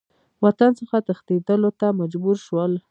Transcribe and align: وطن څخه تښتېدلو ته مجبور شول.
وطن 0.43 0.71
څخه 0.79 0.97
تښتېدلو 1.07 1.71
ته 1.79 1.87
مجبور 1.99 2.35
شول. 2.45 2.71